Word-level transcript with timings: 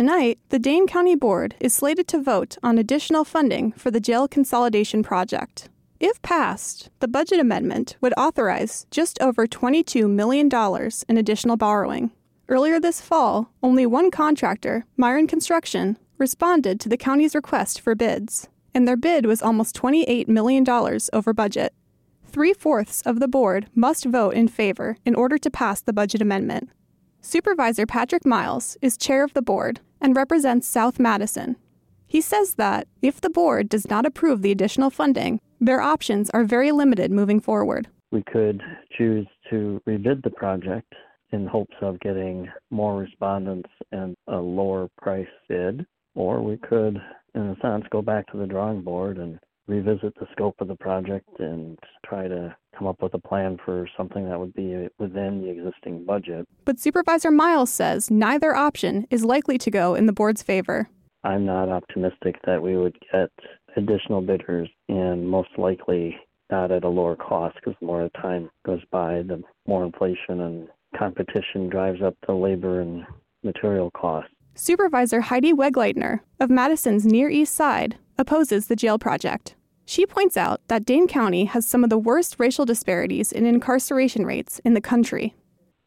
Tonight, 0.00 0.38
the 0.48 0.58
Dane 0.58 0.86
County 0.86 1.14
Board 1.14 1.56
is 1.60 1.74
slated 1.74 2.08
to 2.08 2.22
vote 2.22 2.56
on 2.62 2.78
additional 2.78 3.22
funding 3.22 3.72
for 3.72 3.90
the 3.90 4.00
jail 4.00 4.26
consolidation 4.26 5.02
project. 5.02 5.68
If 6.00 6.22
passed, 6.22 6.88
the 7.00 7.06
budget 7.06 7.38
amendment 7.38 7.98
would 8.00 8.14
authorize 8.16 8.86
just 8.90 9.20
over 9.20 9.46
$22 9.46 10.08
million 10.08 10.48
in 11.06 11.18
additional 11.18 11.58
borrowing. 11.58 12.12
Earlier 12.48 12.80
this 12.80 13.02
fall, 13.02 13.52
only 13.62 13.84
one 13.84 14.10
contractor, 14.10 14.86
Miron 14.96 15.26
Construction, 15.26 15.98
responded 16.16 16.80
to 16.80 16.88
the 16.88 16.96
county's 16.96 17.34
request 17.34 17.78
for 17.78 17.94
bids, 17.94 18.48
and 18.74 18.88
their 18.88 18.96
bid 18.96 19.26
was 19.26 19.42
almost 19.42 19.76
$28 19.76 20.28
million 20.28 20.64
over 21.12 21.34
budget. 21.34 21.74
Three 22.24 22.54
fourths 22.54 23.02
of 23.02 23.20
the 23.20 23.28
board 23.28 23.66
must 23.74 24.06
vote 24.06 24.32
in 24.32 24.48
favor 24.48 24.96
in 25.04 25.14
order 25.14 25.36
to 25.36 25.50
pass 25.50 25.82
the 25.82 25.92
budget 25.92 26.22
amendment. 26.22 26.70
Supervisor 27.22 27.84
Patrick 27.84 28.24
Miles 28.24 28.78
is 28.80 28.96
chair 28.96 29.22
of 29.22 29.34
the 29.34 29.42
board 29.42 29.80
and 30.00 30.16
represents 30.16 30.66
South 30.66 30.98
Madison. 30.98 31.56
He 32.06 32.20
says 32.22 32.54
that 32.54 32.88
if 33.02 33.20
the 33.20 33.28
board 33.28 33.68
does 33.68 33.88
not 33.88 34.06
approve 34.06 34.40
the 34.40 34.50
additional 34.50 34.88
funding, 34.88 35.38
their 35.60 35.82
options 35.82 36.30
are 36.30 36.44
very 36.44 36.72
limited 36.72 37.12
moving 37.12 37.38
forward. 37.38 37.88
We 38.10 38.22
could 38.22 38.62
choose 38.96 39.26
to 39.50 39.80
rebid 39.86 40.22
the 40.22 40.30
project 40.30 40.94
in 41.30 41.46
hopes 41.46 41.76
of 41.82 42.00
getting 42.00 42.48
more 42.70 42.96
respondents 42.96 43.68
and 43.92 44.16
a 44.26 44.36
lower 44.36 44.88
price 45.00 45.28
bid, 45.48 45.86
or 46.14 46.40
we 46.42 46.56
could, 46.56 47.00
in 47.34 47.42
a 47.42 47.56
sense, 47.60 47.84
go 47.90 48.00
back 48.00 48.32
to 48.32 48.38
the 48.38 48.46
drawing 48.46 48.80
board 48.80 49.18
and 49.18 49.38
revisit 49.70 50.12
the 50.18 50.26
scope 50.32 50.56
of 50.60 50.68
the 50.68 50.74
project 50.74 51.28
and 51.38 51.78
try 52.04 52.26
to 52.26 52.54
come 52.76 52.88
up 52.88 53.00
with 53.00 53.14
a 53.14 53.18
plan 53.18 53.56
for 53.64 53.88
something 53.96 54.28
that 54.28 54.38
would 54.38 54.52
be 54.54 54.88
within 54.98 55.40
the 55.40 55.48
existing 55.48 56.04
budget. 56.04 56.44
But 56.64 56.80
Supervisor 56.80 57.30
Miles 57.30 57.70
says 57.70 58.10
neither 58.10 58.54
option 58.54 59.06
is 59.10 59.24
likely 59.24 59.58
to 59.58 59.70
go 59.70 59.94
in 59.94 60.06
the 60.06 60.12
board's 60.12 60.42
favor. 60.42 60.88
I'm 61.22 61.44
not 61.44 61.68
optimistic 61.68 62.36
that 62.46 62.60
we 62.60 62.76
would 62.76 62.96
get 63.12 63.30
additional 63.76 64.20
bidders, 64.22 64.68
and 64.88 65.28
most 65.28 65.50
likely 65.56 66.16
not 66.50 66.72
at 66.72 66.82
a 66.82 66.88
lower 66.88 67.14
cost 67.14 67.54
because 67.56 67.78
the 67.80 67.86
more 67.86 68.08
time 68.20 68.50
goes 68.66 68.80
by, 68.90 69.22
the 69.22 69.40
more 69.68 69.84
inflation 69.84 70.40
and 70.40 70.68
competition 70.98 71.68
drives 71.68 72.02
up 72.02 72.16
the 72.26 72.32
labor 72.32 72.80
and 72.80 73.04
material 73.44 73.90
costs. 73.92 74.32
Supervisor 74.56 75.20
Heidi 75.20 75.52
Wegleitner 75.52 76.20
of 76.40 76.50
Madison's 76.50 77.06
Near 77.06 77.30
East 77.30 77.54
Side 77.54 77.96
opposes 78.18 78.66
the 78.66 78.76
jail 78.76 78.98
project. 78.98 79.54
She 79.90 80.06
points 80.06 80.36
out 80.36 80.60
that 80.68 80.84
Dane 80.84 81.08
County 81.08 81.46
has 81.46 81.66
some 81.66 81.82
of 81.82 81.90
the 81.90 81.98
worst 81.98 82.36
racial 82.38 82.64
disparities 82.64 83.32
in 83.32 83.44
incarceration 83.44 84.24
rates 84.24 84.60
in 84.64 84.74
the 84.74 84.80
country. 84.80 85.34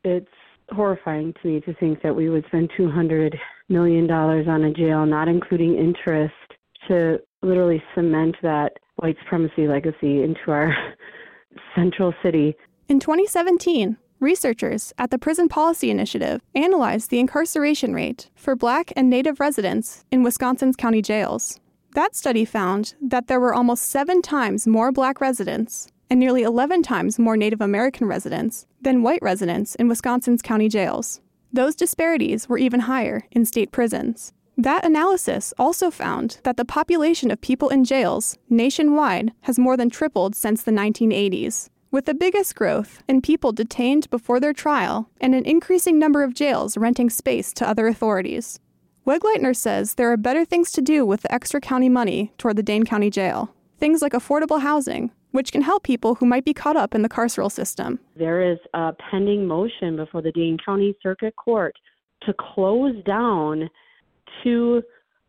It's 0.03 0.27
horrifying 0.71 1.33
to 1.41 1.47
me 1.47 1.61
to 1.61 1.73
think 1.75 2.01
that 2.01 2.13
we 2.13 2.29
would 2.29 2.43
spend 2.47 2.69
$200 2.77 3.33
million 3.69 4.11
on 4.11 4.63
a 4.65 4.73
jail, 4.73 5.05
not 5.05 5.29
including 5.29 5.77
interest, 5.77 6.33
to 6.89 7.17
literally 7.43 7.81
cement 7.95 8.35
that 8.43 8.73
white 8.97 9.15
supremacy 9.23 9.69
legacy 9.69 10.21
into 10.21 10.51
our 10.51 10.75
central 11.73 12.13
city. 12.21 12.57
In 12.89 12.99
2017, 12.99 13.95
researchers 14.19 14.91
at 14.97 15.11
the 15.11 15.17
Prison 15.17 15.47
Policy 15.47 15.89
Initiative 15.89 16.41
analyzed 16.53 17.09
the 17.09 17.21
incarceration 17.21 17.93
rate 17.93 18.29
for 18.35 18.53
black 18.53 18.91
and 18.97 19.09
native 19.09 19.39
residents 19.39 20.03
in 20.11 20.23
Wisconsin's 20.23 20.75
county 20.75 21.01
jails. 21.01 21.61
That 21.93 22.15
study 22.15 22.43
found 22.43 22.95
that 23.01 23.27
there 23.27 23.39
were 23.39 23.53
almost 23.53 23.83
seven 23.83 24.23
times 24.23 24.65
more 24.65 24.91
black 24.91 25.21
residents 25.21 25.87
and 26.09 26.19
nearly 26.19 26.41
11 26.41 26.81
times 26.81 27.19
more 27.19 27.37
Native 27.37 27.61
American 27.61 28.07
residents 28.07 28.65
than 28.81 29.03
white 29.03 29.21
residents 29.21 29.75
in 29.75 29.87
Wisconsin's 29.87 30.41
county 30.41 30.69
jails. 30.69 31.21
Those 31.51 31.75
disparities 31.75 32.49
were 32.49 32.57
even 32.57 32.81
higher 32.81 33.27
in 33.31 33.45
state 33.45 33.71
prisons. 33.71 34.33
That 34.57 34.83
analysis 34.83 35.53
also 35.59 35.91
found 35.91 36.39
that 36.43 36.57
the 36.57 36.65
population 36.65 37.29
of 37.29 37.41
people 37.41 37.69
in 37.69 37.83
jails 37.83 38.39
nationwide 38.49 39.31
has 39.41 39.59
more 39.59 39.77
than 39.77 39.91
tripled 39.91 40.35
since 40.35 40.63
the 40.63 40.71
1980s, 40.71 41.69
with 41.91 42.05
the 42.05 42.15
biggest 42.15 42.55
growth 42.55 43.03
in 43.07 43.21
people 43.21 43.51
detained 43.51 44.09
before 44.09 44.39
their 44.39 44.53
trial 44.53 45.11
and 45.21 45.35
an 45.35 45.45
increasing 45.45 45.99
number 45.99 46.23
of 46.23 46.33
jails 46.33 46.75
renting 46.75 47.11
space 47.11 47.53
to 47.53 47.67
other 47.67 47.85
authorities. 47.85 48.59
Wegleitner 49.05 49.53
says 49.53 49.95
there 49.95 50.09
are 50.13 50.17
better 50.17 50.45
things 50.45 50.71
to 50.71 50.81
do 50.81 51.05
with 51.05 51.23
the 51.23 51.33
extra 51.33 51.59
county 51.59 51.89
money 51.89 52.31
toward 52.37 52.55
the 52.55 52.63
Dane 52.63 52.85
County 52.85 53.09
Jail. 53.09 53.53
Things 53.77 54.01
like 54.01 54.13
affordable 54.13 54.61
housing, 54.61 55.11
which 55.31 55.51
can 55.51 55.61
help 55.61 55.83
people 55.83 56.15
who 56.15 56.25
might 56.25 56.45
be 56.45 56.53
caught 56.53 56.77
up 56.77 56.95
in 56.95 57.01
the 57.01 57.09
carceral 57.09 57.51
system. 57.51 57.99
There 58.15 58.49
is 58.49 58.59
a 58.73 58.93
pending 59.11 59.45
motion 59.45 59.97
before 59.97 60.21
the 60.21 60.31
Dane 60.31 60.57
County 60.65 60.95
Circuit 61.03 61.35
Court 61.35 61.75
to 62.21 62.33
close 62.33 62.95
down 63.03 63.69
two 64.41 64.81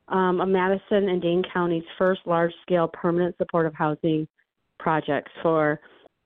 um, 0.06 0.40
of 0.40 0.48
Madison 0.48 1.08
and 1.08 1.20
Dane 1.20 1.42
County's 1.52 1.82
first 1.98 2.20
large 2.26 2.52
scale 2.62 2.86
permanent 2.86 3.36
supportive 3.38 3.74
housing 3.74 4.28
projects 4.78 5.32
for 5.42 5.80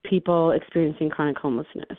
people 0.04 0.50
experiencing 0.50 1.08
chronic 1.08 1.38
homelessness. 1.38 1.96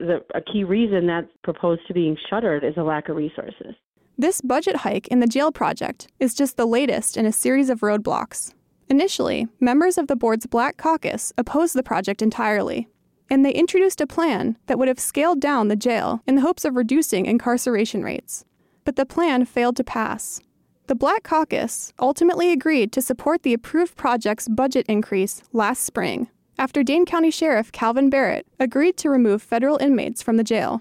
The, 0.00 0.24
a 0.34 0.40
key 0.40 0.64
reason 0.64 1.06
that's 1.06 1.28
proposed 1.44 1.82
to 1.86 1.94
being 1.94 2.16
shuttered 2.28 2.64
is 2.64 2.74
a 2.76 2.82
lack 2.82 3.08
of 3.08 3.16
resources. 3.16 3.76
This 4.18 4.40
budget 4.40 4.76
hike 4.76 5.06
in 5.08 5.20
the 5.20 5.26
jail 5.26 5.52
project 5.52 6.08
is 6.18 6.34
just 6.34 6.56
the 6.56 6.66
latest 6.66 7.16
in 7.16 7.24
a 7.24 7.32
series 7.32 7.70
of 7.70 7.80
roadblocks. 7.80 8.52
Initially, 8.88 9.46
members 9.60 9.96
of 9.96 10.08
the 10.08 10.16
board's 10.16 10.46
Black 10.46 10.76
Caucus 10.76 11.32
opposed 11.38 11.74
the 11.74 11.82
project 11.82 12.20
entirely, 12.20 12.88
and 13.30 13.44
they 13.44 13.52
introduced 13.52 14.00
a 14.00 14.06
plan 14.06 14.58
that 14.66 14.78
would 14.78 14.88
have 14.88 14.98
scaled 14.98 15.40
down 15.40 15.68
the 15.68 15.76
jail 15.76 16.20
in 16.26 16.34
the 16.34 16.40
hopes 16.40 16.64
of 16.64 16.74
reducing 16.76 17.26
incarceration 17.26 18.02
rates 18.02 18.44
but 18.88 18.96
the 18.96 19.04
plan 19.04 19.44
failed 19.44 19.76
to 19.76 19.84
pass. 19.84 20.40
The 20.86 20.94
Black 20.94 21.22
Caucus 21.22 21.92
ultimately 22.00 22.52
agreed 22.52 22.90
to 22.92 23.02
support 23.02 23.42
the 23.42 23.52
approved 23.52 23.96
project's 23.96 24.48
budget 24.48 24.86
increase 24.88 25.42
last 25.52 25.84
spring 25.84 26.30
after 26.58 26.82
Dane 26.82 27.04
County 27.04 27.30
Sheriff 27.30 27.70
Kalvin 27.70 28.08
Barrett 28.08 28.46
agreed 28.58 28.96
to 28.96 29.10
remove 29.10 29.42
federal 29.42 29.76
inmates 29.76 30.22
from 30.22 30.38
the 30.38 30.42
jail. 30.42 30.80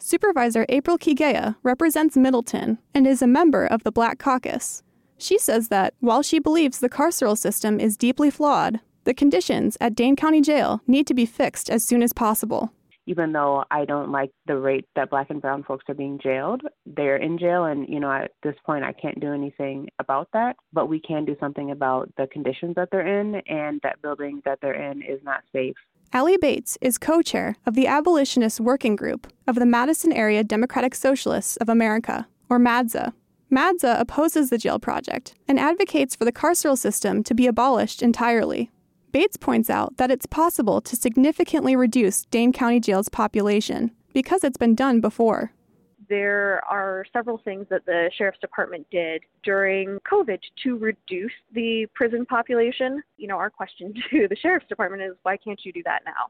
Supervisor 0.00 0.64
April 0.68 0.96
Kigeya 0.96 1.56
represents 1.64 2.16
Middleton 2.16 2.78
and 2.94 3.06
is 3.06 3.20
a 3.20 3.26
member 3.26 3.66
of 3.66 3.82
the 3.82 3.90
Black 3.90 4.18
Caucus. 4.18 4.84
She 5.18 5.38
says 5.38 5.68
that 5.68 5.94
while 5.98 6.22
she 6.22 6.38
believes 6.38 6.78
the 6.78 6.88
carceral 6.88 7.36
system 7.36 7.80
is 7.80 7.96
deeply 7.96 8.30
flawed, 8.30 8.80
the 9.02 9.12
conditions 9.12 9.76
at 9.80 9.96
Dane 9.96 10.14
County 10.14 10.40
Jail 10.40 10.80
need 10.86 11.06
to 11.08 11.14
be 11.14 11.26
fixed 11.26 11.68
as 11.68 11.82
soon 11.82 12.02
as 12.02 12.12
possible 12.12 12.72
even 13.08 13.32
though 13.32 13.64
I 13.70 13.84
don't 13.84 14.12
like 14.12 14.30
the 14.46 14.56
rate 14.56 14.86
that 14.94 15.10
black 15.10 15.30
and 15.30 15.40
brown 15.40 15.64
folks 15.64 15.84
are 15.88 15.94
being 15.94 16.20
jailed, 16.22 16.62
they're 16.84 17.16
in 17.16 17.38
jail. 17.38 17.64
And, 17.64 17.88
you 17.88 17.98
know, 17.98 18.12
at 18.12 18.32
this 18.42 18.54
point, 18.66 18.84
I 18.84 18.92
can't 18.92 19.18
do 19.18 19.32
anything 19.32 19.88
about 19.98 20.28
that. 20.34 20.56
But 20.72 20.88
we 20.88 21.00
can 21.00 21.24
do 21.24 21.36
something 21.40 21.70
about 21.70 22.12
the 22.16 22.26
conditions 22.26 22.74
that 22.76 22.88
they're 22.92 23.20
in, 23.20 23.36
and 23.48 23.80
that 23.82 24.02
building 24.02 24.42
that 24.44 24.58
they're 24.60 24.90
in 24.90 25.02
is 25.02 25.20
not 25.24 25.40
safe. 25.52 25.76
Allie 26.12 26.38
Bates 26.38 26.78
is 26.80 26.98
co 26.98 27.22
chair 27.22 27.56
of 27.66 27.74
the 27.74 27.86
Abolitionist 27.86 28.60
Working 28.60 28.96
Group 28.96 29.26
of 29.46 29.56
the 29.56 29.66
Madison 29.66 30.12
Area 30.12 30.44
Democratic 30.44 30.94
Socialists 30.94 31.56
of 31.58 31.68
America, 31.68 32.26
or 32.48 32.58
MADSA. 32.58 33.12
MADSA 33.50 33.98
opposes 33.98 34.50
the 34.50 34.58
jail 34.58 34.78
project 34.78 35.34
and 35.46 35.58
advocates 35.58 36.14
for 36.14 36.26
the 36.26 36.32
carceral 36.32 36.76
system 36.76 37.22
to 37.24 37.34
be 37.34 37.46
abolished 37.46 38.02
entirely. 38.02 38.70
Bates 39.10 39.36
points 39.36 39.70
out 39.70 39.96
that 39.96 40.10
it's 40.10 40.26
possible 40.26 40.80
to 40.82 40.94
significantly 40.94 41.74
reduce 41.74 42.24
Dane 42.26 42.52
County 42.52 42.78
Jail's 42.78 43.08
population 43.08 43.90
because 44.12 44.44
it's 44.44 44.58
been 44.58 44.74
done 44.74 45.00
before. 45.00 45.52
There 46.08 46.62
are 46.68 47.04
several 47.12 47.38
things 47.38 47.66
that 47.70 47.84
the 47.86 48.10
Sheriff's 48.16 48.38
Department 48.40 48.86
did 48.90 49.22
during 49.42 49.98
COVID 50.10 50.38
to 50.64 50.76
reduce 50.76 51.32
the 51.52 51.86
prison 51.94 52.24
population. 52.26 53.02
You 53.16 53.28
know, 53.28 53.36
our 53.36 53.50
question 53.50 53.94
to 54.10 54.28
the 54.28 54.36
Sheriff's 54.36 54.66
Department 54.68 55.02
is 55.02 55.16
why 55.22 55.36
can't 55.36 55.60
you 55.64 55.72
do 55.72 55.82
that 55.84 56.02
now? 56.04 56.28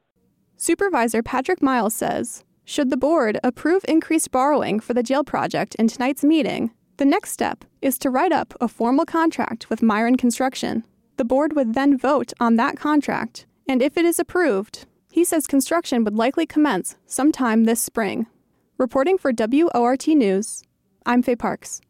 Supervisor 0.57 1.23
Patrick 1.23 1.63
Miles 1.63 1.95
says 1.95 2.45
Should 2.65 2.91
the 2.91 2.97
board 2.97 3.39
approve 3.45 3.85
increased 3.89 4.31
borrowing 4.31 4.81
for 4.81 4.95
the 4.95 5.03
jail 5.03 5.23
project 5.25 5.75
in 5.77 5.89
tonight's 5.89 6.25
meeting, 6.25 6.73
the 6.97 7.05
next 7.05 7.31
step 7.31 7.65
is 7.81 7.99
to 7.99 8.11
write 8.11 8.33
up 8.33 8.55
a 8.61 8.67
formal 8.67 9.05
contract 9.05 9.71
with 9.71 9.83
Miron 9.83 10.17
Construction 10.17 10.85
the 11.19 11.25
board 11.25 11.55
would 11.57 11.75
then 11.75 11.99
vote 11.99 12.33
on 12.39 12.55
that 12.57 12.77
contract, 12.77 13.45
and 13.69 13.83
if 13.83 13.97
it 13.97 14.05
is 14.05 14.21
approved, 14.21 14.87
he 15.11 15.25
says 15.25 15.49
construction 15.49 16.05
would 16.05 16.15
likely 16.15 16.47
commence 16.47 16.97
sometime 17.07 17.65
this 17.65 17.81
spring. 17.81 18.27
Reporting 18.79 19.19
for 19.19 19.33
WORT 19.37 20.07
News, 20.07 20.63
I'm 21.05 21.25
Faye 21.25 21.35
Parks. 21.35 21.81